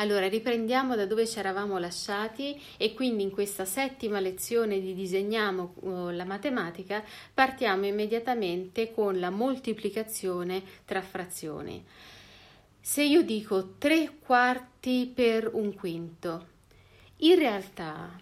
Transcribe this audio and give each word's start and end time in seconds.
Allora, 0.00 0.28
riprendiamo 0.28 0.96
da 0.96 1.04
dove 1.04 1.26
ci 1.26 1.38
eravamo 1.38 1.76
lasciati 1.76 2.58
e 2.78 2.94
quindi 2.94 3.22
in 3.22 3.30
questa 3.30 3.66
settima 3.66 4.18
lezione 4.18 4.80
di 4.80 4.94
Disegniamo 4.94 5.74
uh, 5.80 6.08
la 6.08 6.24
matematica 6.24 7.04
partiamo 7.34 7.84
immediatamente 7.84 8.92
con 8.92 9.20
la 9.20 9.28
moltiplicazione 9.28 10.62
tra 10.86 11.02
frazioni. 11.02 11.84
Se 12.80 13.02
io 13.02 13.22
dico 13.22 13.74
3 13.76 14.20
quarti 14.24 15.12
per 15.14 15.50
un 15.52 15.74
quinto, 15.74 16.46
in 17.16 17.34
realtà 17.34 18.18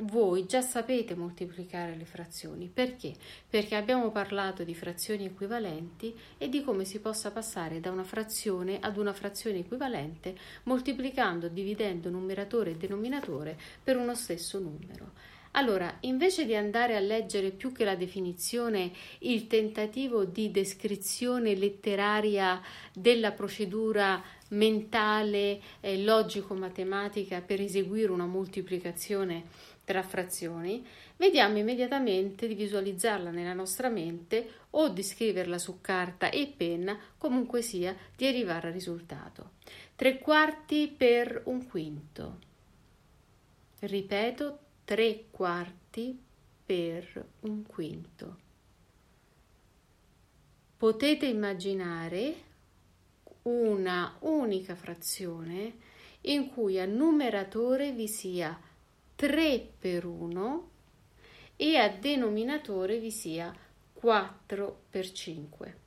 voi 0.00 0.46
già 0.46 0.62
sapete 0.62 1.14
moltiplicare 1.14 1.94
le 1.96 2.04
frazioni. 2.04 2.70
Perché? 2.72 3.14
Perché 3.48 3.74
abbiamo 3.74 4.10
parlato 4.10 4.64
di 4.64 4.74
frazioni 4.74 5.26
equivalenti 5.26 6.14
e 6.38 6.48
di 6.48 6.62
come 6.62 6.84
si 6.84 7.00
possa 7.00 7.30
passare 7.30 7.80
da 7.80 7.90
una 7.90 8.04
frazione 8.04 8.78
ad 8.80 8.96
una 8.96 9.12
frazione 9.12 9.58
equivalente 9.58 10.36
moltiplicando, 10.64 11.48
dividendo 11.48 12.08
numeratore 12.08 12.70
e 12.70 12.76
denominatore 12.76 13.58
per 13.82 13.96
uno 13.96 14.14
stesso 14.14 14.58
numero. 14.58 15.38
Allora, 15.54 15.96
invece 16.00 16.46
di 16.46 16.54
andare 16.54 16.94
a 16.94 17.00
leggere 17.00 17.50
più 17.50 17.72
che 17.72 17.84
la 17.84 17.96
definizione 17.96 18.92
il 19.20 19.48
tentativo 19.48 20.24
di 20.24 20.52
descrizione 20.52 21.56
letteraria 21.56 22.62
della 22.92 23.32
procedura 23.32 24.22
mentale, 24.50 25.60
eh, 25.80 26.02
logico-matematica 26.02 27.40
per 27.40 27.60
eseguire 27.60 28.12
una 28.12 28.26
moltiplicazione 28.26 29.44
tra 29.90 30.04
frazioni, 30.04 30.86
vediamo 31.16 31.58
immediatamente 31.58 32.46
di 32.46 32.54
visualizzarla 32.54 33.32
nella 33.32 33.54
nostra 33.54 33.88
mente 33.88 34.48
o 34.70 34.88
di 34.88 35.02
scriverla 35.02 35.58
su 35.58 35.80
carta 35.80 36.30
e 36.30 36.46
penna, 36.56 36.96
comunque 37.18 37.60
sia, 37.60 37.96
di 38.14 38.24
arrivare 38.24 38.68
al 38.68 38.72
risultato. 38.72 39.54
Tre 39.96 40.20
quarti 40.20 40.94
per 40.96 41.42
un 41.46 41.66
quinto. 41.66 42.38
Ripeto, 43.80 44.58
tre 44.84 45.24
quarti 45.32 46.16
per 46.64 47.26
un 47.40 47.64
quinto. 47.66 48.36
Potete 50.76 51.26
immaginare 51.26 52.34
una 53.42 54.14
unica 54.20 54.76
frazione 54.76 55.78
in 56.22 56.50
cui 56.50 56.78
a 56.78 56.84
numeratore 56.84 57.90
vi 57.90 58.06
sia 58.06 58.56
3 59.20 59.72
per 59.78 60.06
1 60.06 60.70
e 61.56 61.76
a 61.76 61.90
denominatore 61.90 62.98
vi 62.98 63.10
sia 63.10 63.54
4 63.92 64.80
per 64.88 65.12
5. 65.12 65.78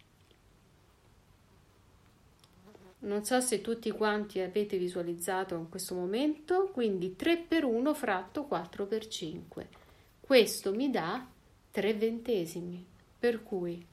Non 2.99 3.25
so 3.25 3.39
se 3.39 3.61
tutti 3.61 3.89
quanti 3.89 4.39
avete 4.39 4.77
visualizzato 4.77 5.55
in 5.55 5.67
questo 5.67 5.95
momento, 5.95 6.69
quindi 6.71 7.15
3 7.15 7.37
per 7.37 7.63
1 7.63 7.95
fratto 7.95 8.43
4 8.43 8.85
per 8.85 9.07
5. 9.07 9.67
Questo 10.19 10.71
mi 10.71 10.91
dà 10.91 11.27
3 11.71 11.93
ventesimi, 11.95 12.85
per 13.17 13.41
cui 13.41 13.83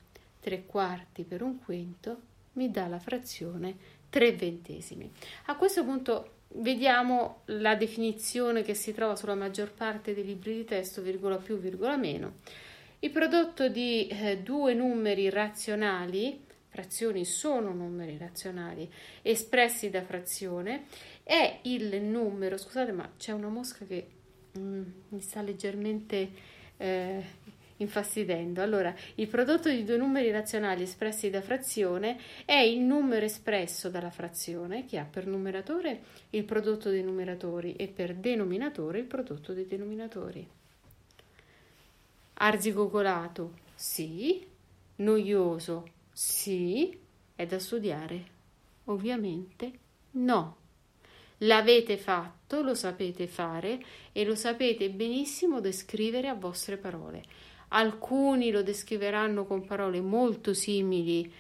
3 0.41 0.67
quarti 0.67 1.25
per 1.25 1.41
un 1.41 1.59
quinto 1.65 2.21
mi 2.53 2.71
dà 2.71 2.89
la 2.89 2.99
frazione 2.99 3.75
3 4.11 4.33
ventesimi. 4.33 5.11
A 5.47 5.57
questo 5.57 5.83
punto 5.83 6.40
vediamo 6.55 7.43
la 7.47 7.75
definizione 7.75 8.63
che 8.63 8.75
si 8.75 8.93
trova 8.93 9.17
sulla 9.17 9.35
maggior 9.35 9.73
parte 9.73 10.15
dei 10.15 10.25
libri 10.25 10.55
di 10.55 10.65
testo, 10.65 11.03
virgola 11.03 11.37
più, 11.37 11.59
virgola 11.59 11.97
meno. 11.97 12.39
Il 13.01 13.11
prodotto 13.11 13.69
di 13.69 14.09
eh, 14.09 14.39
due 14.39 14.75
numeri 14.75 15.31
razionali, 15.31 16.45
frazioni 16.69 17.25
sono 17.25 17.73
numeri 17.73 18.19
razionali, 18.19 18.91
espressi 19.23 19.91
da 19.91 20.03
frazione, 20.03 20.85
è 21.23 21.61
il 21.63 22.03
numero, 22.03 22.59
scusate 22.59 22.93
ma 22.93 23.11
c'è 23.17 23.33
una 23.33 23.49
mosca 23.49 23.87
che 23.87 24.07
mm, 24.59 24.83
mi 25.09 25.21
sta 25.21 25.41
leggermente 25.41 26.31
eh, 26.77 27.25
infastidendo. 27.81 28.63
Allora, 28.63 28.95
il 29.17 29.29
prodotto 29.29 29.69
di 29.69 29.85
due 29.85 29.97
numeri 29.97 30.31
razionali 30.31 30.83
espressi 30.83 31.31
da 31.31 31.43
frazione 31.43 32.19
è 32.45 32.57
il 32.57 32.81
numero 32.81 33.25
espresso 33.25 33.91
dalla 33.91 34.11
frazione 34.11 34.85
che 34.87 34.99
ha 34.99 35.05
per 35.05 35.27
numeratore 35.27 36.03
il 36.31 36.45
prodotto 36.45 36.91
dei 36.91 37.03
numeratori 37.03 37.75
e 37.75 37.89
per 37.89 38.15
denominatore 38.15 38.99
il 38.99 39.07
prodotto 39.07 39.53
dei 39.53 39.67
denominatori. 39.67 40.47
Arzigogolato, 42.35 43.59
sì. 43.75 44.47
Noioso, 44.97 45.89
sì. 46.13 46.99
È 47.35 47.47
da 47.47 47.59
studiare? 47.59 48.25
Ovviamente 48.85 49.73
no. 50.13 50.57
L'avete 51.45 51.97
fatto, 51.97 52.61
lo 52.61 52.75
sapete 52.75 53.27
fare 53.27 53.83
e 54.13 54.25
lo 54.25 54.35
sapete 54.35 54.91
benissimo 54.91 55.61
descrivere 55.61 56.29
a 56.29 56.35
vostre 56.35 56.77
parole. 56.77 57.23
Alcuni 57.73 58.51
lo 58.51 58.63
descriveranno 58.63 59.45
con 59.45 59.65
parole 59.65 60.01
molto 60.01 60.55
simili 60.55 61.33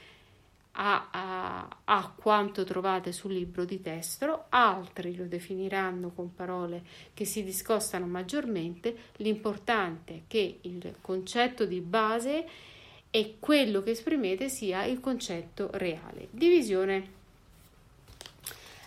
a, 0.73 1.09
a, 1.11 1.77
a, 1.85 2.15
quanto 2.15 2.65
trovate 2.65 3.13
sul 3.13 3.33
libro 3.33 3.65
di 3.65 3.81
testo, 3.83 4.45
altri 4.51 5.17
lo 5.17 5.25
definiranno 5.25 6.11
con 6.11 6.33
parole 6.35 6.83
che 7.13 7.25
si 7.25 7.43
discostano 7.43 8.07
maggiormente. 8.07 8.95
L'importante 9.17 10.15
è 10.15 10.21
che 10.29 10.59
il 10.63 10.95
concetto 11.01 11.65
di 11.65 11.81
base 11.81 12.47
e 13.11 13.37
quello 13.41 13.83
che 13.83 13.91
esprimete 13.91 14.49
sia 14.49 14.85
il 14.85 15.01
concetto 15.01 15.71
reale. 15.73 16.29
Divisione. 16.31 17.19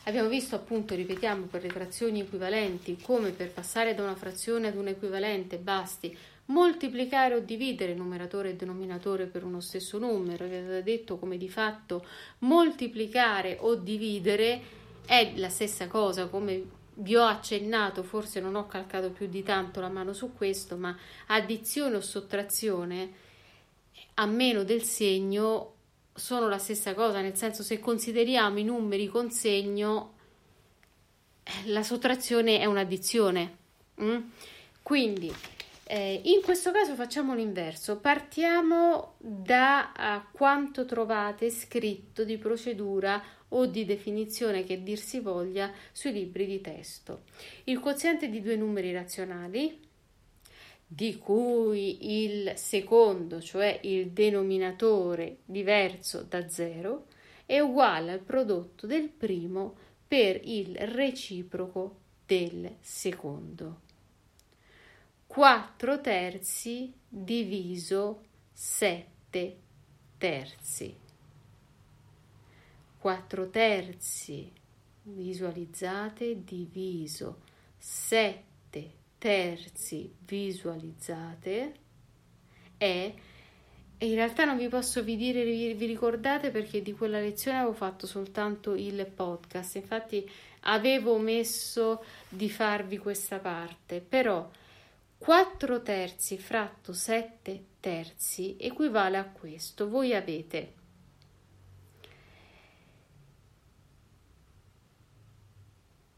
Abbiamo 0.06 0.30
visto 0.30 0.56
appunto, 0.56 0.96
ripetiamo, 0.96 1.46
per 1.46 1.64
le 1.64 1.70
frazioni 1.70 2.22
equivalenti 2.22 2.98
come 3.02 3.32
per 3.32 3.52
passare 3.52 3.96
da 3.96 4.04
una 4.04 4.16
frazione 4.16 4.68
ad 4.68 4.76
un 4.76 4.88
equivalente 4.88 5.58
basti 5.58 6.18
moltiplicare 6.46 7.36
o 7.36 7.40
dividere 7.40 7.94
numeratore 7.94 8.50
e 8.50 8.56
denominatore 8.56 9.26
per 9.26 9.44
uno 9.44 9.60
stesso 9.60 9.98
numero. 9.98 10.46
Vi 10.46 10.56
avevo 10.56 10.82
detto 10.82 11.18
come 11.18 11.38
di 11.38 11.50
fatto 11.50 12.06
moltiplicare 12.40 13.58
o 13.60 13.76
dividere 13.76 14.62
è 15.06 15.34
la 15.36 15.50
stessa 15.50 15.88
cosa, 15.88 16.28
come 16.28 16.82
vi 16.96 17.16
ho 17.16 17.26
accennato, 17.26 18.04
forse 18.04 18.40
non 18.40 18.56
ho 18.56 18.68
calcato 18.68 19.10
più 19.10 19.28
di 19.28 19.44
tanto 19.44 19.80
la 19.80 19.90
mano 19.90 20.14
su 20.14 20.34
questo, 20.34 20.78
ma 20.78 20.96
addizione 21.28 21.96
o 21.96 22.02
sottrazione 22.02 23.22
a 24.16 24.26
meno 24.26 24.64
del 24.64 24.84
segno 24.84 25.72
sono 26.14 26.48
la 26.48 26.60
stessa 26.60 26.94
cosa, 26.94 27.22
nel 27.22 27.36
senso 27.36 27.64
se 27.64 27.80
consideriamo 27.80 28.60
i 28.60 28.64
numeri 28.64 29.08
con 29.08 29.32
segno, 29.32 30.14
la 31.66 31.82
sottrazione 31.84 32.60
è 32.60 32.66
un'addizione. 32.66 33.58
Mm? 34.02 34.20
Quindi 34.84 35.34
eh, 35.86 36.22
in 36.24 36.42
questo 36.42 36.72
caso 36.72 36.96
facciamo 36.96 37.36
l'inverso, 37.36 37.98
partiamo 37.98 39.16
da 39.18 40.26
quanto 40.32 40.86
trovate 40.86 41.50
scritto 41.50 42.24
di 42.24 42.38
procedura 42.38 43.22
o 43.50 43.66
di 43.66 43.86
definizione 43.86 44.64
che 44.64 44.82
dir 44.82 44.98
si 44.98 45.20
voglia 45.20 45.72
sui 45.92 46.14
libri 46.14 46.46
di 46.46 46.62
testo. 46.62 47.24
Il 47.66 47.80
quoziente 47.80 48.30
di 48.30 48.42
due 48.42 48.56
numeri 48.56 48.94
razionali, 48.94 49.80
di 50.86 51.18
cui 51.18 52.24
il 52.24 52.54
secondo, 52.56 53.42
cioè 53.42 53.80
il 53.84 54.12
denominatore 54.12 55.38
diverso 55.46 56.26
da 56.28 56.48
zero, 56.50 57.08
è 57.46 57.60
uguale 57.60 58.12
al 58.12 58.20
prodotto 58.20 58.88
del 58.88 59.10
primo 59.10 59.76
per 60.08 60.40
il 60.44 60.76
reciproco 60.76 61.98
del 62.26 62.76
secondo. 62.80 63.83
4 65.34 66.00
terzi 66.00 66.94
diviso 67.10 68.22
7 68.54 69.58
terzi. 70.20 70.96
4 73.00 73.50
terzi 73.50 74.52
visualizzate 75.02 76.44
diviso 76.44 77.40
7 77.80 78.92
terzi 79.18 80.14
visualizzate 80.20 81.74
è 82.78 83.14
e 83.98 84.08
in 84.08 84.14
realtà 84.14 84.46
non 84.46 84.58
vi 84.58 84.68
posso 84.68 85.02
vi 85.02 85.16
dire, 85.16 85.44
vi, 85.44 85.74
ricordate 85.88 86.52
perché 86.52 86.84
di 86.84 86.94
quella 86.94 87.20
lezione 87.20 87.58
avevo 87.58 87.74
fatto 87.74 88.06
soltanto 88.06 88.76
il 88.76 89.04
podcast, 89.08 89.78
infatti 89.78 90.30
avevo 90.66 91.14
omesso 91.14 92.04
di 92.30 92.52
farvi 92.52 93.00
questa 93.00 93.40
parte, 93.40 94.00
però 94.00 94.48
4 95.24 95.82
terzi 95.82 96.38
fratto 96.38 96.92
7 96.92 97.64
terzi 97.80 98.58
equivale 98.60 99.16
a 99.18 99.24
questo. 99.24 99.88
Voi 99.88 100.14
avete 100.14 100.74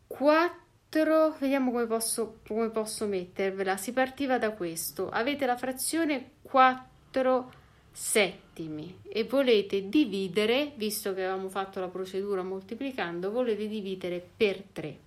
quattro, 0.08 1.36
vediamo 1.38 1.70
come 1.70 1.86
posso, 1.86 2.40
come 2.48 2.72
posso 2.72 3.06
mettervela. 3.06 3.78
Si 3.78 3.94
partiva 3.94 4.40
da 4.40 4.54
questo. 4.54 5.08
Avete 5.12 5.46
la 5.46 5.56
frazione 5.56 6.32
4 6.42 7.52
settimi 7.92 9.02
e 9.04 9.24
volete 9.26 9.88
dividere, 9.88 10.74
visto 10.78 11.14
che 11.14 11.24
avevamo 11.24 11.50
fatto 11.50 11.80
la 11.80 11.90
procedura 11.90 12.42
moltiplicando, 12.42 13.30
volete 13.30 13.68
dividere 13.68 14.28
per 14.36 14.64
3. 14.74 14.98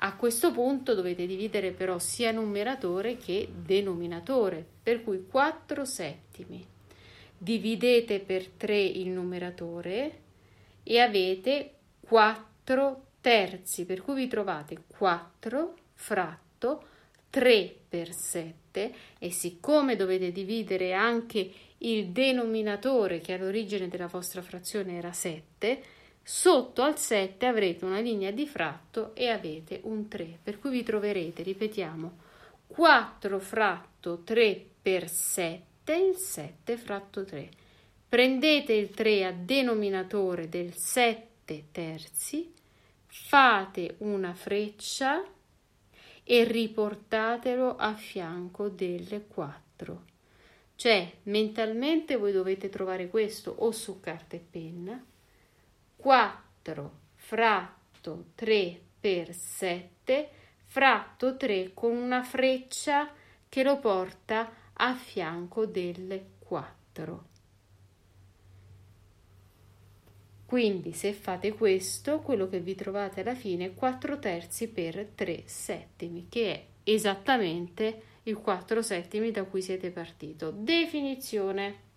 A 0.00 0.14
questo 0.14 0.52
punto 0.52 0.94
dovete 0.94 1.26
dividere 1.26 1.72
però 1.72 1.98
sia 1.98 2.30
numeratore 2.30 3.16
che 3.16 3.48
denominatore, 3.52 4.64
per 4.82 5.02
cui 5.02 5.26
4 5.26 5.84
settimi. 5.84 6.64
Dividete 7.36 8.20
per 8.20 8.46
3 8.46 8.78
il 8.78 9.08
numeratore 9.08 10.20
e 10.84 11.00
avete 11.00 11.72
4 12.00 13.06
terzi, 13.20 13.84
per 13.84 14.02
cui 14.02 14.14
vi 14.14 14.28
trovate 14.28 14.82
4 14.86 15.74
fratto 15.94 16.84
3 17.30 17.74
per 17.88 18.12
7 18.12 18.94
e 19.18 19.30
siccome 19.30 19.96
dovete 19.96 20.30
dividere 20.30 20.92
anche 20.92 21.50
il 21.78 22.08
denominatore 22.08 23.20
che 23.20 23.34
all'origine 23.34 23.88
della 23.88 24.06
vostra 24.06 24.42
frazione 24.42 24.96
era 24.96 25.12
7, 25.12 25.82
sotto 26.30 26.82
al 26.82 26.98
7 26.98 27.46
avrete 27.46 27.86
una 27.86 28.00
linea 28.00 28.30
di 28.30 28.46
fratto 28.46 29.14
e 29.14 29.30
avete 29.30 29.80
un 29.84 30.08
3, 30.08 30.40
per 30.42 30.58
cui 30.58 30.68
vi 30.68 30.82
troverete, 30.82 31.42
ripetiamo, 31.42 32.18
4 32.66 33.38
fratto 33.38 34.18
3 34.24 34.66
per 34.82 35.08
7, 35.08 35.94
il 35.94 36.16
7 36.16 36.76
fratto 36.76 37.24
3. 37.24 37.48
Prendete 38.06 38.74
il 38.74 38.90
3 38.90 39.24
a 39.24 39.32
denominatore 39.32 40.50
del 40.50 40.74
7 40.74 41.64
terzi, 41.72 42.52
fate 43.06 43.94
una 44.00 44.34
freccia 44.34 45.24
e 46.24 46.44
riportatelo 46.44 47.76
a 47.76 47.94
fianco 47.94 48.68
del 48.68 49.24
4. 49.26 50.04
Cioè, 50.76 51.10
mentalmente 51.22 52.16
voi 52.16 52.32
dovete 52.32 52.68
trovare 52.68 53.08
questo 53.08 53.50
o 53.50 53.70
su 53.70 53.98
carta 54.00 54.36
e 54.36 54.44
penna. 54.50 55.02
4 55.98 56.98
fratto 57.16 58.26
3 58.36 58.80
per 59.00 59.34
7 59.34 60.30
fratto 60.64 61.36
3 61.36 61.72
con 61.74 61.96
una 61.96 62.22
freccia 62.22 63.10
che 63.48 63.62
lo 63.62 63.78
porta 63.78 64.50
a 64.74 64.94
fianco 64.94 65.66
del 65.66 66.24
4. 66.38 67.26
Quindi 70.46 70.92
se 70.92 71.12
fate 71.12 71.52
questo, 71.52 72.20
quello 72.20 72.48
che 72.48 72.60
vi 72.60 72.74
trovate 72.74 73.20
alla 73.20 73.34
fine 73.34 73.66
è 73.66 73.74
4 73.74 74.18
terzi 74.18 74.68
per 74.68 75.08
3 75.14 75.42
settimi, 75.46 76.28
che 76.28 76.52
è 76.52 76.66
esattamente 76.84 78.02
il 78.22 78.38
4 78.38 78.80
settimi 78.82 79.30
da 79.30 79.44
cui 79.44 79.60
siete 79.60 79.90
partito. 79.90 80.50
Definizione. 80.50 81.87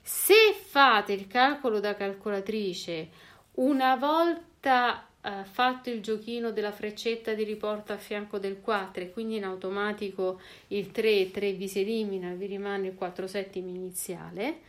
Se 0.00 0.54
fate 0.54 1.12
il 1.12 1.26
calcolo 1.26 1.80
da 1.80 1.94
calcolatrice 1.94 3.08
una 3.54 3.96
volta 3.96 5.06
eh, 5.26 5.44
fatto 5.44 5.90
il 5.90 6.00
giochino 6.00 6.52
della 6.52 6.70
freccetta 6.70 7.34
di 7.34 7.42
riporto 7.42 7.92
a 7.92 7.98
fianco 7.98 8.38
del 8.38 8.60
4 8.60 9.02
e 9.02 9.10
quindi 9.10 9.34
in 9.36 9.44
automatico 9.44 10.40
il 10.68 10.92
3, 10.92 11.32
3 11.32 11.52
vi 11.54 11.66
si 11.66 11.80
elimina, 11.80 12.32
vi 12.34 12.46
rimane 12.46 12.86
il 12.86 12.94
4 12.94 13.26
settimi 13.26 13.74
iniziale, 13.74 14.60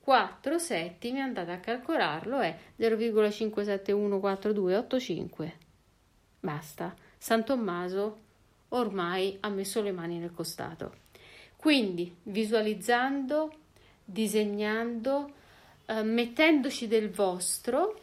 4 0.00 0.58
settimi 0.58 1.20
andate 1.20 1.52
a 1.52 1.60
calcolarlo 1.60 2.40
è 2.40 2.54
0,5714285. 2.78 5.50
Basta, 6.40 6.94
San 7.16 7.46
Tommaso 7.46 8.18
ormai 8.68 9.38
ha 9.40 9.48
messo 9.48 9.80
le 9.80 9.92
mani 9.92 10.18
nel 10.18 10.34
costato. 10.34 10.96
Quindi 11.56 12.14
visualizzando, 12.24 13.50
disegnando, 14.04 15.32
eh, 15.86 16.02
mettendoci 16.02 16.86
del 16.86 17.10
vostro, 17.10 17.98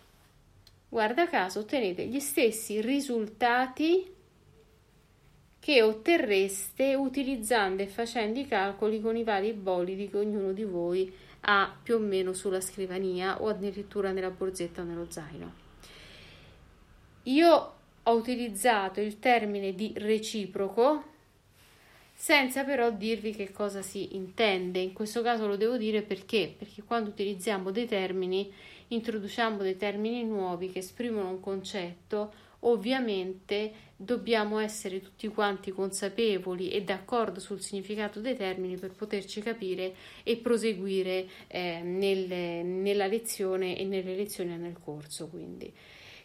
guarda 0.89 1.27
caso 1.27 1.60
ottenete 1.60 2.05
gli 2.08 2.19
stessi 2.19 2.81
risultati 2.81 4.17
che 5.60 5.81
otterreste 5.81 6.96
utilizzando 6.96 7.84
e 7.84 7.88
facendo 7.88 8.39
i 8.39 8.48
calcoli 8.48 9.00
con 9.00 9.15
i 9.15 9.24
vari 9.24 9.53
bolidi 9.53 10.10
che 10.10 10.17
ognuno 10.17 10.51
di 10.51 10.63
voi 10.63 11.13
ha 11.41 11.77
più 11.81 11.96
o 11.96 12.00
meno 12.00 12.34
sulla 12.34 12.62
scrivania 12.62 13.41
o 13.41 13.48
addirittura 13.48 14.12
nella 14.12 14.31
borsetta 14.31 14.81
o 14.81 14.84
nello 14.84 15.05
zaino. 15.10 15.53
Io 17.24 17.74
ho 18.01 18.13
utilizzato 18.13 19.00
il 19.00 19.19
termine 19.19 19.75
di 19.75 19.93
reciproco 19.96 21.03
senza 22.15 22.63
però 22.63 22.91
dirvi 22.91 23.31
che 23.31 23.51
cosa 23.51 23.81
si 23.81 24.15
intende. 24.15 24.79
In 24.79 24.91
questo 24.91 25.22
caso 25.22 25.48
lo 25.48 25.55
devo 25.55 25.77
dire 25.77 26.01
perché? 26.01 26.53
Perché 26.58 26.84
quando 26.84 27.12
utilizziamo 27.12 27.72
dei 27.72 27.86
termini 27.86 28.51
introduciamo 28.89 29.58
dei 29.58 29.75
termini 29.75 30.24
nuovi 30.24 30.69
che 30.69 30.79
esprimono 30.79 31.29
un 31.29 31.39
concetto, 31.39 32.34
ovviamente 32.62 33.88
dobbiamo 33.96 34.60
essere 34.60 35.01
tutti 35.01 35.27
quanti 35.27 35.72
consapevoli 35.72 36.69
e 36.69 36.84
d'accordo 36.84 37.39
sul 37.39 37.62
significato 37.62 38.19
dei 38.19 38.36
termini 38.36 38.77
per 38.77 38.91
poterci 38.91 39.41
capire 39.41 39.96
e 40.24 40.38
proseguire 40.38 41.27
eh, 41.48 41.81
nel, 41.81 42.65
nella 42.65 43.08
lezione 43.08 43.77
e 43.77 43.84
nelle 43.86 44.15
lezioni 44.15 44.58
nel 44.58 44.77
corso. 44.81 45.27
Quindi, 45.27 45.72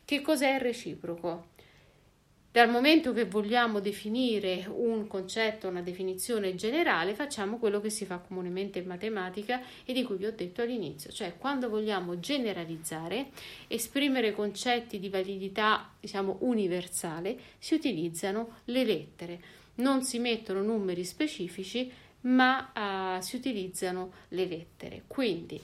che 0.04 0.20
cos'è 0.20 0.54
il 0.54 0.60
reciproco? 0.60 1.52
Dal 2.54 2.70
momento 2.70 3.12
che 3.12 3.24
vogliamo 3.24 3.80
definire 3.80 4.64
un 4.72 5.08
concetto, 5.08 5.66
una 5.66 5.82
definizione 5.82 6.54
generale, 6.54 7.12
facciamo 7.14 7.58
quello 7.58 7.80
che 7.80 7.90
si 7.90 8.04
fa 8.04 8.18
comunemente 8.18 8.78
in 8.78 8.86
matematica 8.86 9.60
e 9.84 9.92
di 9.92 10.04
cui 10.04 10.18
vi 10.18 10.26
ho 10.26 10.32
detto 10.32 10.62
all'inizio, 10.62 11.10
cioè 11.10 11.36
quando 11.36 11.68
vogliamo 11.68 12.20
generalizzare, 12.20 13.30
esprimere 13.66 14.32
concetti 14.32 15.00
di 15.00 15.08
validità, 15.08 15.90
diciamo, 15.98 16.36
universale, 16.42 17.36
si 17.58 17.74
utilizzano 17.74 18.58
le 18.66 18.84
lettere. 18.84 19.40
Non 19.78 20.04
si 20.04 20.20
mettono 20.20 20.62
numeri 20.62 21.04
specifici, 21.04 21.90
ma 22.20 23.16
uh, 23.16 23.20
si 23.20 23.34
utilizzano 23.34 24.12
le 24.28 24.46
lettere. 24.46 25.02
Quindi, 25.08 25.60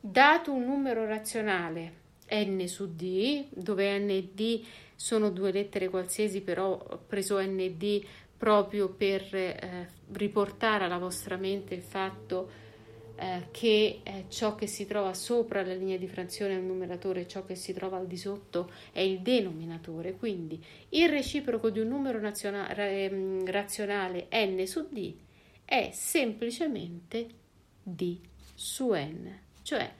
dato 0.00 0.50
un 0.50 0.64
numero 0.64 1.06
razionale 1.06 2.02
n 2.28 2.66
su 2.66 2.96
d, 2.96 3.44
dove 3.50 3.96
n 3.96 4.10
e 4.10 4.22
d 4.34 4.64
sono 4.96 5.30
due 5.30 5.52
lettere 5.52 5.88
qualsiasi, 5.88 6.40
però 6.40 7.00
preso 7.06 7.38
nd 7.40 8.04
proprio 8.36 8.88
per 8.88 9.34
eh, 9.34 9.88
riportare 10.12 10.84
alla 10.84 10.98
vostra 10.98 11.36
mente 11.36 11.74
il 11.74 11.82
fatto 11.82 12.50
eh, 13.18 13.48
che 13.50 14.00
eh, 14.02 14.24
ciò 14.28 14.54
che 14.54 14.66
si 14.66 14.86
trova 14.86 15.14
sopra 15.14 15.64
la 15.64 15.72
linea 15.72 15.96
di 15.96 16.06
frazione 16.06 16.54
è 16.54 16.58
un 16.58 16.66
numeratore, 16.66 17.26
ciò 17.26 17.44
che 17.44 17.54
si 17.54 17.72
trova 17.72 17.96
al 17.96 18.06
di 18.06 18.16
sotto 18.16 18.70
è 18.92 19.00
il 19.00 19.20
denominatore. 19.20 20.12
Quindi 20.14 20.62
il 20.90 21.08
reciproco 21.08 21.70
di 21.70 21.80
un 21.80 21.88
numero 21.88 22.20
naziona- 22.20 22.68
ehm, 22.74 23.46
razionale 23.46 24.28
n 24.30 24.66
su 24.66 24.88
d 24.90 25.14
è 25.64 25.90
semplicemente 25.92 27.26
d 27.82 28.18
su 28.54 28.92
n, 28.92 29.38
cioè 29.62 29.90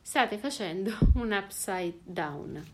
state 0.00 0.38
facendo 0.38 0.92
un 1.14 1.30
upside 1.30 1.98
down. 2.04 2.64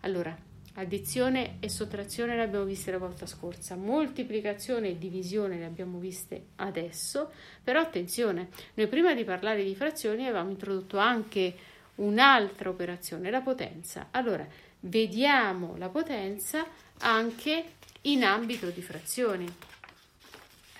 Allora, 0.00 0.36
Addizione 0.78 1.56
e 1.60 1.70
sottrazione 1.70 2.36
le 2.36 2.42
abbiamo 2.42 2.66
viste 2.66 2.90
la 2.90 2.98
volta 2.98 3.24
scorsa, 3.24 3.76
moltiplicazione 3.76 4.90
e 4.90 4.98
divisione 4.98 5.56
le 5.56 5.64
abbiamo 5.64 5.98
viste 5.98 6.48
adesso, 6.56 7.30
però 7.64 7.80
attenzione, 7.80 8.48
noi 8.74 8.86
prima 8.86 9.14
di 9.14 9.24
parlare 9.24 9.64
di 9.64 9.74
frazioni 9.74 10.24
avevamo 10.26 10.50
introdotto 10.50 10.98
anche 10.98 11.54
un'altra 11.96 12.68
operazione, 12.68 13.30
la 13.30 13.40
potenza. 13.40 14.08
Allora, 14.10 14.46
vediamo 14.80 15.76
la 15.78 15.88
potenza 15.88 16.66
anche 16.98 17.64
in 18.02 18.22
ambito 18.22 18.68
di 18.68 18.82
frazioni. 18.82 19.46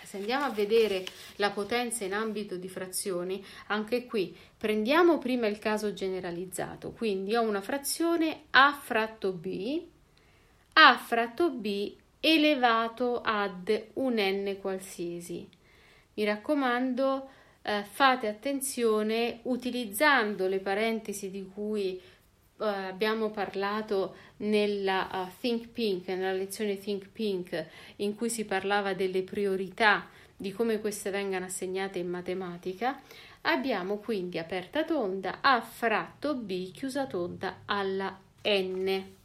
Se 0.07 0.19
andiamo 0.19 0.45
a 0.45 0.51
vedere 0.51 1.05
la 1.37 1.51
potenza 1.51 2.05
in 2.05 2.15
ambito 2.15 2.57
di 2.57 2.69
frazioni, 2.69 3.45
anche 3.67 4.07
qui 4.07 4.35
prendiamo 4.57 5.19
prima 5.19 5.49
il 5.49 5.59
caso 5.59 5.93
generalizzato, 5.93 6.93
quindi 6.93 7.35
ho 7.35 7.43
una 7.43 7.61
frazione 7.61 8.45
A 8.51 8.73
fratto 8.81 9.33
B, 9.33 9.83
A 10.75 10.97
fratto 10.97 11.51
B 11.51 11.97
elevato 12.21 13.21
ad 13.21 13.87
un 13.95 14.15
n 14.15 14.57
qualsiasi. 14.61 15.49
Mi 16.15 16.25
raccomando, 16.25 17.29
eh, 17.63 17.83
fate 17.83 18.29
attenzione 18.29 19.41
utilizzando 19.43 20.47
le 20.47 20.61
parentesi 20.61 21.31
di 21.31 21.51
cui 21.53 22.01
uh, 22.57 22.65
abbiamo 22.65 23.31
parlato 23.31 24.15
nella 24.39 25.09
uh, 25.13 25.31
Think 25.41 25.69
Pink, 25.69 26.09
nella 26.09 26.33
lezione 26.33 26.79
Think 26.79 27.09
Pink, 27.09 27.67
in 27.97 28.15
cui 28.15 28.31
si 28.31 28.45
parlava 28.45 28.95
delle 28.95 29.23
priorità 29.23 30.09
di 30.37 30.53
come 30.53 30.81
queste 30.81 31.11
vengano 31.11 31.47
assegnate 31.47 31.99
in 31.99 32.09
matematica, 32.09 33.01
abbiamo 33.43 33.97
quindi 33.97 34.39
aperta 34.39 34.85
tonda 34.85 35.39
A 35.41 35.61
fratto 35.61 36.35
B 36.35 36.71
chiusa 36.73 37.07
tonda 37.07 37.63
alla 37.65 38.19
N. 38.43 39.16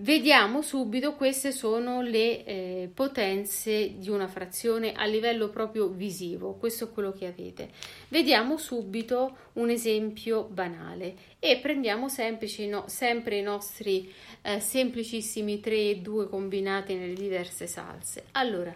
Vediamo 0.00 0.62
subito, 0.62 1.16
queste 1.16 1.50
sono 1.50 2.02
le 2.02 2.44
eh, 2.44 2.90
potenze 2.94 3.98
di 3.98 4.08
una 4.10 4.28
frazione 4.28 4.92
a 4.92 5.04
livello 5.06 5.48
proprio 5.48 5.88
visivo, 5.88 6.54
questo 6.54 6.84
è 6.84 6.90
quello 6.92 7.10
che 7.10 7.26
avete. 7.26 7.70
Vediamo 8.06 8.58
subito 8.58 9.36
un 9.54 9.70
esempio 9.70 10.44
banale 10.44 11.16
e 11.40 11.58
prendiamo 11.58 12.08
semplici, 12.08 12.68
no, 12.68 12.84
sempre 12.86 13.38
i 13.38 13.42
nostri 13.42 14.08
eh, 14.42 14.60
semplicissimi 14.60 15.58
3 15.58 15.74
e 15.74 15.96
2 15.96 16.28
combinati 16.28 16.94
nelle 16.94 17.14
diverse 17.14 17.66
salse. 17.66 18.26
Allora, 18.32 18.72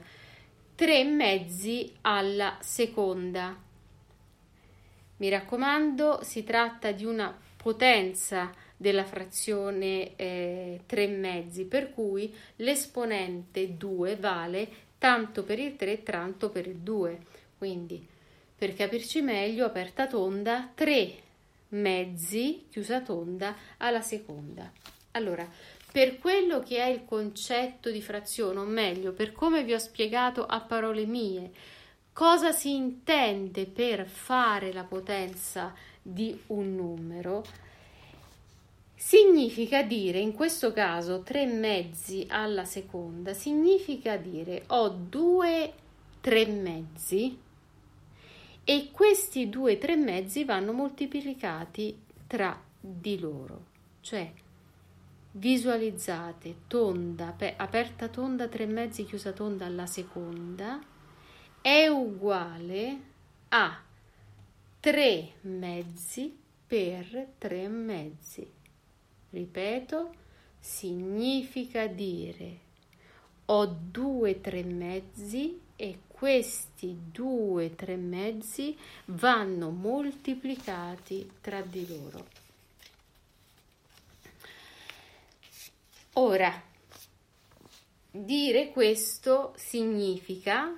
3 0.75 1.05
mezzi 1.05 1.93
alla 2.01 2.59
seconda. 2.61 3.57
Mi 5.19 5.29
raccomando, 5.29 6.19
si 6.25 6.43
tratta 6.43 6.91
di 6.91 7.05
una 7.05 7.33
potenza 7.63 8.53
della 8.83 9.05
frazione 9.05 10.17
eh, 10.17 10.81
3 10.85 11.07
mezzi, 11.07 11.65
per 11.65 11.95
cui 11.95 12.35
l'esponente 12.57 13.77
2 13.77 14.17
vale 14.17 14.69
tanto 14.99 15.45
per 15.45 15.61
il 15.61 15.77
3 15.77 16.03
tanto 16.03 16.51
per 16.51 16.67
il 16.67 16.79
2. 16.79 17.19
Quindi, 17.57 18.05
per 18.59 18.75
capirci 18.75 19.23
meglio, 19.23 19.65
aperta 19.65 20.09
tonda 20.09 20.69
3 20.75 21.15
mezzi, 21.69 22.67
chiusa 22.71 23.01
tonda, 23.01 23.55
alla 23.79 24.03
seconda. 24.03 24.71
Allora, 25.13 25.49
per 25.93 26.19
quello 26.19 26.61
che 26.61 26.79
è 26.79 26.87
il 26.87 27.05
concetto 27.05 27.89
di 27.91 28.03
frazione, 28.03 28.59
o 28.59 28.65
meglio, 28.65 29.13
per 29.13 29.33
come 29.33 29.63
vi 29.63 29.75
ho 29.75 29.79
spiegato 29.79 30.45
a 30.45 30.61
parole 30.61 31.07
mie, 31.07 31.53
cosa 32.13 32.51
si 32.51 32.75
intende 32.75 33.67
per 33.67 34.09
fare 34.09 34.73
la 34.73 34.85
potenza 34.85 35.73
di 36.03 36.37
un 36.49 36.75
numero, 36.75 37.45
Significa 39.05 39.83
dire, 39.83 40.21
in 40.21 40.33
questo 40.33 40.73
caso, 40.73 41.23
3 41.23 41.45
mezzi 41.45 42.25
alla 42.29 42.65
seconda, 42.65 43.35
significa 43.35 44.17
dire 44.17 44.63
ho 44.69 44.89
due 44.89 45.73
3 46.21 46.47
mezzi 46.47 47.37
e 48.63 48.91
questi 48.93 49.49
due 49.49 49.77
3 49.77 49.97
mezzi 49.97 50.45
vanno 50.45 50.73
moltiplicati 50.73 52.01
tra 52.29 52.59
di 52.81 53.19
loro. 53.19 53.65
Cioè, 54.01 54.33
visualizzate 55.33 56.55
tonda, 56.69 57.37
aperta 57.57 58.07
tonda, 58.07 58.47
3 58.47 58.67
mezzi, 58.67 59.05
chiusa 59.05 59.33
tonda 59.33 59.67
alla 59.67 59.87
seconda, 59.87 60.81
è 61.61 61.89
uguale 61.89 63.01
a 63.49 63.83
3 64.79 65.33
mezzi 65.41 66.35
per 66.67 67.33
3 67.37 67.69
mezzi 67.69 68.61
Ripeto, 69.33 70.15
significa 70.61 71.87
dire 71.87 72.71
ho 73.47 73.67
due 73.67 74.41
tre 74.41 74.63
mezzi 74.63 75.61
e 75.75 76.01
questi 76.07 76.97
due 77.11 77.75
tre 77.75 77.97
mezzi 77.97 78.77
vanno 79.07 79.71
moltiplicati 79.71 81.33
tra 81.41 81.61
di 81.61 81.87
loro. 81.87 82.27
Ora, 86.15 86.63
dire 88.11 88.71
questo 88.71 89.55
significa 89.57 90.77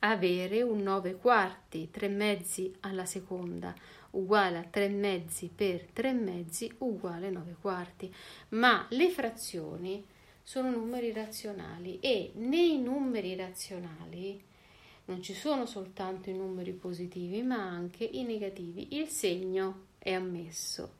avere 0.00 0.62
un 0.62 0.82
9 0.82 1.14
quarti, 1.14 1.90
3 1.90 2.08
mezzi 2.08 2.74
alla 2.80 3.06
seconda, 3.06 3.72
uguale 4.12 4.58
a 4.58 4.64
3 4.64 4.88
mezzi 4.88 5.50
per 5.54 5.86
3 5.92 6.12
mezzi 6.12 6.72
uguale 6.78 7.30
9 7.30 7.56
quarti. 7.60 8.12
Ma 8.50 8.86
le 8.90 9.10
frazioni 9.10 10.04
sono 10.42 10.70
numeri 10.70 11.12
razionali 11.12 11.98
e 12.00 12.32
nei 12.34 12.80
numeri 12.80 13.36
razionali 13.36 14.50
non 15.04 15.20
ci 15.20 15.34
sono 15.34 15.66
soltanto 15.66 16.30
i 16.30 16.34
numeri 16.34 16.72
positivi 16.72 17.42
ma 17.42 17.56
anche 17.56 18.04
i 18.04 18.22
negativi. 18.22 18.96
Il 18.96 19.08
segno 19.08 19.86
è 19.98 20.12
ammesso. 20.12 20.94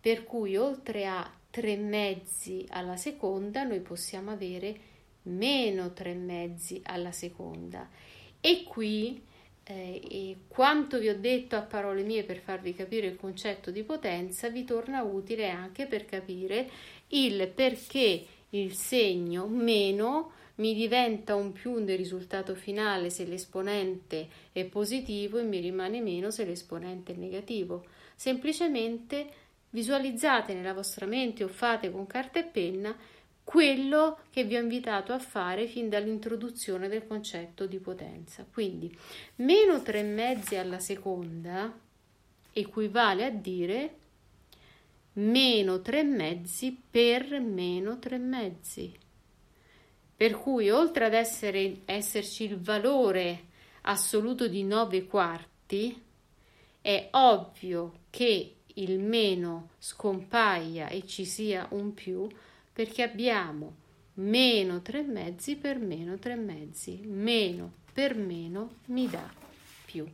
Per 0.00 0.24
cui 0.24 0.56
oltre 0.56 1.06
a 1.06 1.30
3 1.50 1.76
mezzi 1.76 2.64
alla 2.68 2.96
seconda 2.96 3.64
noi 3.64 3.80
possiamo 3.80 4.30
avere 4.30 4.88
meno 5.22 5.92
3 5.92 6.14
mezzi 6.14 6.80
alla 6.84 7.12
seconda 7.12 7.88
e 8.40 8.64
qui 8.64 9.22
eh, 9.72 10.36
quanto 10.48 10.98
vi 10.98 11.08
ho 11.08 11.16
detto 11.16 11.54
a 11.54 11.62
parole 11.62 12.02
mie 12.02 12.24
per 12.24 12.38
farvi 12.38 12.74
capire 12.74 13.06
il 13.06 13.16
concetto 13.16 13.70
di 13.70 13.82
potenza 13.84 14.48
vi 14.48 14.64
torna 14.64 15.02
utile 15.02 15.48
anche 15.48 15.86
per 15.86 16.04
capire 16.04 16.68
il 17.08 17.48
perché 17.54 18.24
il 18.50 18.74
segno 18.74 19.46
meno 19.46 20.32
mi 20.56 20.74
diventa 20.74 21.36
un 21.36 21.52
più 21.52 21.78
nel 21.78 21.96
risultato 21.96 22.54
finale 22.54 23.10
se 23.10 23.24
l'esponente 23.24 24.28
è 24.52 24.64
positivo 24.64 25.38
e 25.38 25.44
mi 25.44 25.60
rimane 25.60 26.00
meno 26.00 26.30
se 26.30 26.44
l'esponente 26.44 27.14
è 27.14 27.16
negativo. 27.16 27.86
Semplicemente 28.14 29.26
visualizzate 29.70 30.52
nella 30.52 30.74
vostra 30.74 31.06
mente 31.06 31.44
o 31.44 31.48
fate 31.48 31.90
con 31.90 32.06
carta 32.06 32.40
e 32.40 32.44
penna 32.44 32.94
quello 33.50 34.20
che 34.30 34.44
vi 34.44 34.54
ho 34.54 34.60
invitato 34.60 35.12
a 35.12 35.18
fare 35.18 35.66
fin 35.66 35.88
dall'introduzione 35.88 36.86
del 36.86 37.04
concetto 37.04 37.66
di 37.66 37.80
potenza. 37.80 38.46
Quindi 38.48 38.96
meno 39.36 39.82
3 39.82 40.04
mezzi 40.04 40.54
alla 40.54 40.78
seconda 40.78 41.76
equivale 42.52 43.24
a 43.24 43.30
dire 43.30 43.96
meno 45.14 45.82
3 45.82 46.04
mezzi 46.04 46.80
per 46.88 47.40
meno 47.40 47.98
3 47.98 48.18
mezzi. 48.18 48.96
Per 50.16 50.38
cui 50.38 50.70
oltre 50.70 51.06
ad 51.06 51.14
essere, 51.14 51.78
esserci 51.86 52.44
il 52.44 52.56
valore 52.56 53.46
assoluto 53.80 54.46
di 54.46 54.62
9 54.62 55.06
quarti, 55.06 56.00
è 56.80 57.08
ovvio 57.10 57.94
che 58.10 58.54
il 58.74 59.00
meno 59.00 59.70
scompaia 59.80 60.86
e 60.86 61.04
ci 61.04 61.24
sia 61.24 61.66
un 61.70 61.92
più 61.94 62.28
perché 62.72 63.02
abbiamo 63.02 63.74
meno 64.14 64.82
3 64.82 65.02
mezzi 65.02 65.56
per 65.56 65.78
meno 65.78 66.18
3 66.18 66.34
mezzi, 66.36 67.00
meno 67.04 67.72
per 67.92 68.16
meno 68.16 68.76
mi 68.86 69.08
dà 69.08 69.28
più. 69.84 70.06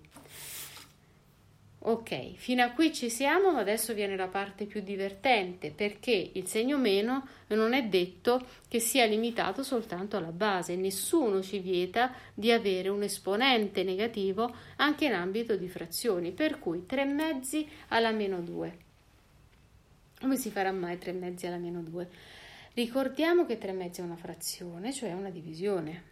Ok, 1.89 2.33
fino 2.35 2.65
a 2.65 2.71
qui 2.71 2.93
ci 2.93 3.09
siamo, 3.09 3.53
ma 3.53 3.61
adesso 3.61 3.95
viene 3.95 4.17
la 4.17 4.27
parte 4.27 4.65
più 4.65 4.81
divertente 4.81 5.71
perché 5.71 6.31
il 6.33 6.45
segno 6.49 6.79
meno 6.79 7.29
non 7.49 7.75
è 7.75 7.85
detto 7.85 8.45
che 8.67 8.81
sia 8.81 9.05
limitato 9.05 9.63
soltanto 9.63 10.17
alla 10.17 10.33
base, 10.33 10.75
nessuno 10.75 11.43
ci 11.43 11.61
vieta 11.61 12.13
di 12.35 12.51
avere 12.51 12.89
un 12.89 13.05
esponente 13.05 13.85
negativo 13.85 14.53
anche 14.77 15.05
in 15.05 15.13
ambito 15.13 15.55
di 15.55 15.69
frazioni, 15.69 16.33
per 16.33 16.59
cui 16.59 16.87
3 16.87 17.05
mezzi 17.05 17.69
alla 17.89 18.11
meno 18.11 18.41
2. 18.41 18.79
Come 20.19 20.37
si 20.37 20.51
farà 20.51 20.73
mai 20.73 20.99
3 20.99 21.13
mezzi 21.13 21.47
alla 21.47 21.59
meno 21.59 21.83
2? 21.83 22.09
Ricordiamo 22.77 23.47
che 23.47 23.57
3 23.57 23.73
mezzi 23.73 24.03
è 24.03 24.05
una 24.05 24.17
frazione, 24.17 24.93
cioè 24.93 25.15
una 25.15 25.31
divisione. 25.31 26.03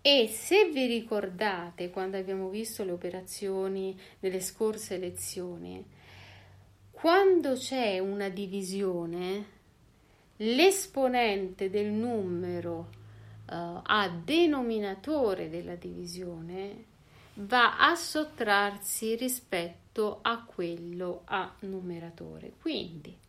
E 0.00 0.28
se 0.28 0.70
vi 0.70 0.86
ricordate 0.86 1.90
quando 1.90 2.16
abbiamo 2.16 2.48
visto 2.48 2.84
le 2.84 2.92
operazioni 2.92 3.94
nelle 4.20 4.40
scorse 4.40 4.96
lezioni, 4.96 5.84
quando 6.90 7.52
c'è 7.52 7.98
una 7.98 8.30
divisione, 8.30 9.46
l'esponente 10.36 11.68
del 11.68 11.90
numero 11.90 12.88
uh, 13.50 13.80
a 13.82 14.08
denominatore 14.08 15.50
della 15.50 15.74
divisione 15.74 16.84
va 17.34 17.76
a 17.76 17.94
sottrarsi 17.94 19.14
rispetto 19.16 20.20
a 20.22 20.42
quello 20.44 21.24
a 21.26 21.54
numeratore. 21.60 22.54
Quindi 22.58 23.24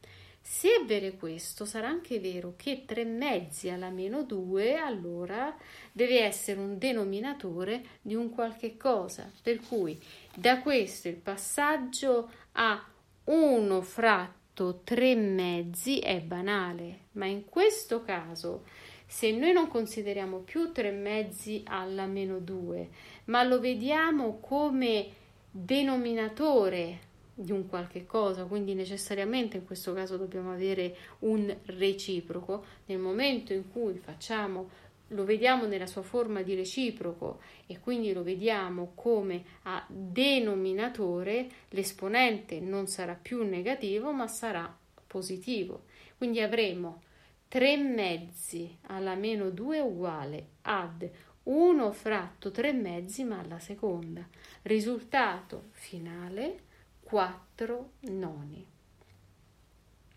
se 0.50 0.70
è 0.70 0.86
vero 0.86 1.14
questo, 1.18 1.66
sarà 1.66 1.90
anche 1.90 2.22
vero 2.22 2.54
che 2.56 2.84
3 2.86 3.04
mezzi 3.04 3.70
alla 3.70 3.90
meno 3.90 4.24
2 4.24 4.78
allora 4.78 5.54
deve 5.92 6.24
essere 6.24 6.62
un 6.62 6.78
denominatore 6.78 7.84
di 8.02 8.16
un 8.16 8.30
qualche 8.30 8.78
cosa. 8.78 9.30
Per 9.44 9.60
cui 9.60 10.02
da 10.34 10.62
questo 10.62 11.10
il 11.10 11.18
passaggio 11.18 12.32
a 12.54 12.82
1 13.26 13.82
fratto 13.82 14.80
3 14.86 15.16
mezzi 15.16 16.00
è 16.00 16.22
banale, 16.22 17.00
ma 17.12 17.26
in 17.26 17.44
questo 17.44 18.02
caso 18.02 18.64
se 19.06 19.32
noi 19.32 19.52
non 19.52 19.68
consideriamo 19.68 20.38
più 20.38 20.72
3 20.72 20.92
mezzi 20.92 21.62
alla 21.66 22.06
meno 22.06 22.40
2, 22.40 22.90
ma 23.26 23.44
lo 23.44 23.60
vediamo 23.60 24.40
come 24.40 25.10
denominatore 25.52 27.07
di 27.40 27.52
un 27.52 27.68
qualche 27.68 28.08
cosa, 28.08 28.46
quindi 28.46 28.74
necessariamente 28.74 29.58
in 29.58 29.66
questo 29.66 29.94
caso 29.94 30.18
dobbiamo 30.18 30.52
avere 30.52 30.96
un 31.20 31.56
reciproco. 31.66 32.66
Nel 32.86 32.98
momento 32.98 33.54
in 33.54 33.70
cui 33.72 34.00
facciamo 34.00 34.86
lo 35.10 35.24
vediamo 35.24 35.68
nella 35.68 35.86
sua 35.86 36.02
forma 36.02 36.42
di 36.42 36.56
reciproco 36.56 37.40
e 37.68 37.80
quindi 37.80 38.12
lo 38.12 38.24
vediamo 38.24 38.92
come 38.96 39.44
a 39.64 39.86
denominatore, 39.88 41.48
l'esponente 41.70 42.60
non 42.60 42.88
sarà 42.88 43.14
più 43.14 43.48
negativo 43.48 44.12
ma 44.12 44.28
sarà 44.28 44.76
positivo. 45.06 45.84
Quindi 46.18 46.42
avremo 46.42 47.04
3 47.50 47.78
mezzi 47.78 48.78
alla 48.88 49.14
meno 49.14 49.52
2 49.52 49.80
uguale 49.80 50.48
ad 50.64 51.08
1 51.44 51.92
fratto 51.92 52.50
3 52.50 52.74
mezzi 52.74 53.24
ma 53.24 53.40
alla 53.40 53.60
seconda. 53.60 54.28
Risultato 54.64 55.66
finale 55.70 56.66
4 57.08 57.92
noni. 58.02 58.66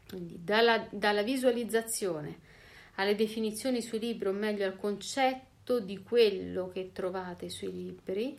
Quindi 0.08 0.40
dalla, 0.42 0.88
dalla 0.90 1.22
visualizzazione 1.22 2.48
alle 2.96 3.14
definizioni 3.14 3.80
sui 3.80 4.00
libri, 4.00 4.28
o 4.28 4.32
meglio 4.32 4.64
al 4.66 4.76
concetto 4.76 5.78
di 5.78 6.02
quello 6.02 6.68
che 6.68 6.90
trovate 6.92 7.48
sui 7.48 7.72
libri, 7.72 8.36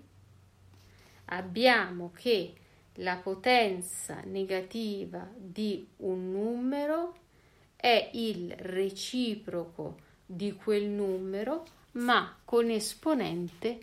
abbiamo 1.25 2.12
che 2.13 2.55
la 2.96 3.15
potenza 3.15 4.22
negativa 4.25 5.31
di 5.34 5.88
un 5.98 6.31
numero 6.31 7.15
è 7.77 8.10
il 8.13 8.51
reciproco 8.58 9.98
di 10.25 10.51
quel 10.53 10.88
numero, 10.88 11.65
ma 11.93 12.38
con 12.43 12.70
esponente 12.70 13.79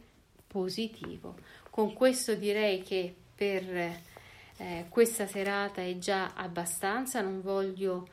positivo. 0.47 1.37
Con 1.71 1.95
questo 1.95 2.35
direi 2.35 2.83
che 2.83 3.15
per 3.35 4.07
eh, 4.59 4.87
questa 4.89 5.27
serata 5.27 5.83
è 5.83 5.99
già 5.99 6.35
abbastanza, 6.35 7.21
non 7.21 7.41
voglio 7.41 8.09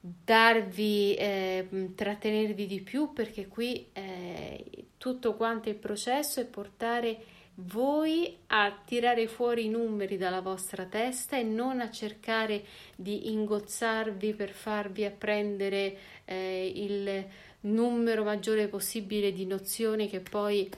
darvi, 0.00 1.14
eh, 1.14 1.92
trattenervi 1.94 2.66
di 2.66 2.80
più 2.80 3.12
perché 3.12 3.48
qui 3.48 3.88
eh, 3.92 4.64
tutto 4.96 5.34
quanto 5.34 5.68
il 5.68 5.74
processo 5.76 6.40
è 6.40 6.44
portare 6.44 7.24
voi 7.60 8.36
a 8.48 8.82
tirare 8.84 9.26
fuori 9.26 9.64
i 9.64 9.68
numeri 9.68 10.16
dalla 10.16 10.40
vostra 10.40 10.84
testa 10.84 11.36
e 11.36 11.42
non 11.42 11.80
a 11.80 11.90
cercare 11.90 12.64
di 12.94 13.32
ingozzarvi 13.32 14.34
per 14.34 14.50
farvi 14.50 15.04
apprendere 15.04 15.96
eh, 16.24 16.72
il 16.72 17.26
numero 17.62 18.22
maggiore 18.22 18.68
possibile 18.68 19.32
di 19.32 19.44
nozioni 19.44 20.08
che 20.08 20.20
poi 20.20 20.70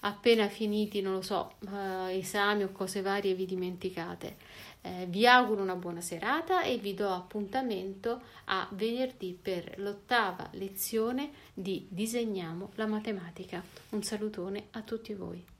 appena 0.00 0.48
finiti, 0.48 1.00
non 1.00 1.14
lo 1.14 1.22
so, 1.22 1.54
uh, 1.60 2.08
esami 2.08 2.62
o 2.62 2.72
cose 2.72 3.02
varie 3.02 3.34
vi 3.34 3.46
dimenticate. 3.46 4.36
Eh, 4.82 5.06
vi 5.06 5.26
auguro 5.26 5.60
una 5.60 5.76
buona 5.76 6.00
serata 6.00 6.62
e 6.62 6.78
vi 6.78 6.94
do 6.94 7.10
appuntamento 7.10 8.22
a 8.44 8.66
venerdì 8.72 9.38
per 9.40 9.74
l'ottava 9.76 10.48
lezione 10.52 11.30
di 11.52 11.86
Disegniamo 11.90 12.70
la 12.76 12.86
matematica. 12.86 13.62
Un 13.90 14.02
salutone 14.02 14.68
a 14.70 14.80
tutti 14.80 15.12
voi. 15.12 15.58